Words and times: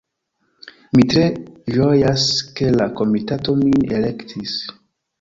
Mi 0.99 1.05
tre 1.11 1.25
ĝojas, 1.77 2.27
ke 2.59 2.75
la 2.81 2.91
komitato 3.03 3.59
min 3.63 3.89
elektis. 4.03 4.61